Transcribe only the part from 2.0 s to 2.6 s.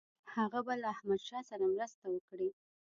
وکړي.